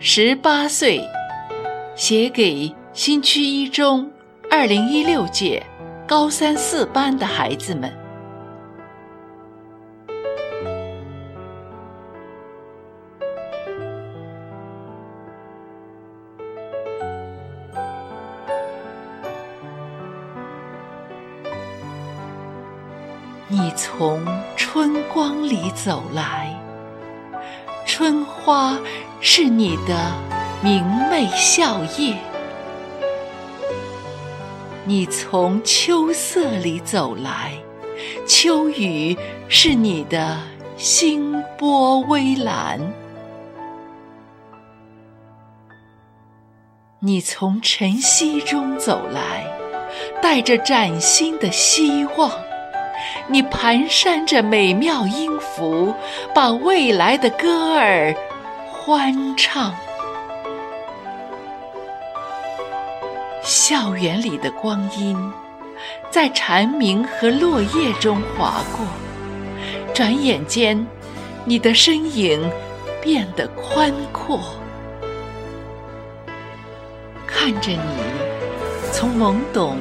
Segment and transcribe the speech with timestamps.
[0.00, 1.00] 十八岁，
[1.96, 4.08] 写给新区一中
[4.48, 5.60] 二零一六届
[6.06, 7.92] 高三四班的孩子们。
[23.48, 24.24] 你从
[24.56, 26.54] 春光里走来，
[27.98, 28.78] 春花
[29.20, 30.12] 是你的
[30.62, 32.14] 明媚笑靥；
[34.84, 37.54] 你从秋色里走来，
[38.24, 40.38] 秋雨是你的
[40.76, 42.78] 星波微澜；
[47.00, 49.44] 你从晨曦中走来，
[50.22, 52.47] 带着崭新的希望。
[53.26, 55.94] 你蹒跚着美妙音符，
[56.34, 58.14] 把未来的歌儿
[58.70, 59.74] 欢唱。
[63.42, 65.16] 校园里的光阴，
[66.10, 68.86] 在蝉鸣和落叶中划过，
[69.94, 70.86] 转眼间，
[71.44, 72.50] 你的身影
[73.00, 74.40] 变得宽阔。
[77.26, 77.78] 看着你
[78.92, 79.78] 从懵懂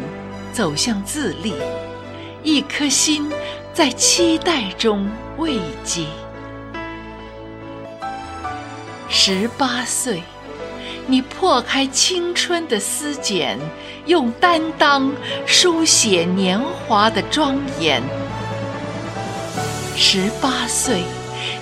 [0.53, 1.53] 走向自立。
[2.47, 3.29] 一颗心
[3.73, 5.05] 在期待中
[5.37, 6.05] 慰藉。
[9.09, 10.23] 十八岁，
[11.07, 13.59] 你破开青春的丝茧，
[14.05, 15.11] 用担当
[15.45, 18.01] 书写年华的庄严。
[19.97, 21.01] 十八岁，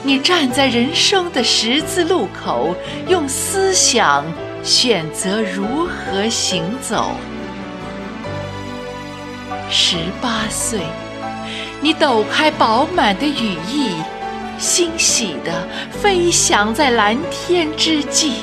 [0.04, 2.76] 你站在人生的十字路口，
[3.08, 4.24] 用思想
[4.62, 7.10] 选择如何行走。
[9.70, 10.80] 十八岁，
[11.82, 13.90] 你抖开饱满的羽翼，
[14.58, 18.34] 欣喜地飞翔在蓝天之际。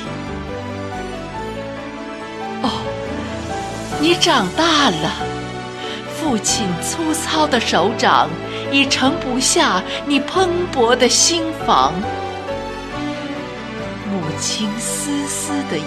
[2.63, 2.71] 哦，
[4.01, 5.13] 你长大了，
[6.17, 8.29] 父亲粗糙的手掌
[8.71, 11.93] 已盛不下你蓬勃的心房，
[14.11, 15.85] 母亲丝丝的银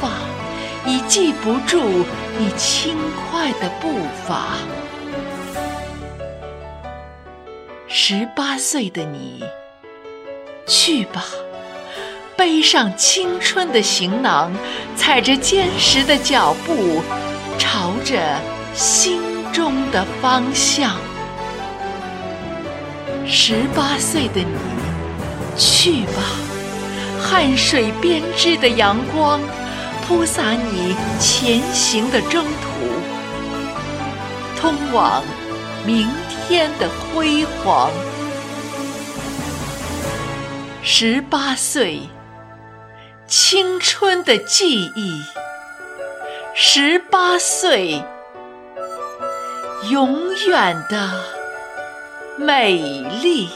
[0.00, 0.08] 发
[0.86, 1.82] 已记不住
[2.38, 2.96] 你轻
[3.30, 3.90] 快的步
[4.26, 4.52] 伐。
[7.88, 9.42] 十八岁的你，
[10.66, 11.24] 去吧，
[12.36, 14.52] 背上青春的行囊，
[14.96, 17.02] 踩着坚实的脚步，
[17.58, 18.20] 朝着
[18.74, 19.20] 心
[19.52, 20.96] 中的方向。
[23.26, 26.22] 十八岁的你，去吧，
[27.20, 29.40] 汗水编织的阳光，
[30.06, 32.60] 铺洒你前行的征途，
[34.60, 35.22] 通往
[35.84, 36.08] 明。
[36.48, 37.90] 天的辉煌，
[40.80, 42.02] 十八岁，
[43.26, 45.20] 青春的记忆，
[46.54, 48.00] 十八岁，
[49.90, 51.20] 永远的
[52.38, 52.78] 美
[53.20, 53.48] 丽。